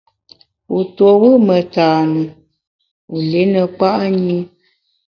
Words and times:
Wu 0.71 0.79
tuo 0.95 1.11
wù 1.21 1.29
metane, 1.47 2.21
wu 3.09 3.17
li 3.29 3.41
ne 3.51 3.61
kpa’ 3.75 3.89
nyi. 4.23 4.37